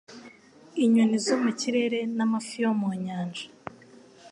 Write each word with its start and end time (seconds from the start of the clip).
inyoni 0.83 1.17
zo 1.25 1.35
mu 1.43 1.51
kirere 1.59 1.99
n’amafi 2.15 2.55
yo 2.63 2.71
mu 2.79 2.89
nyanja 3.03 3.45